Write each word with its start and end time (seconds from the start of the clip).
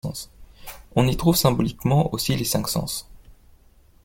On 0.95 1.05
y 1.05 1.15
trouve 1.15 1.35
symboliquement 1.35 2.11
aussi 2.11 2.35
les 2.35 2.43
cinq 2.43 2.67
sens. 2.67 3.07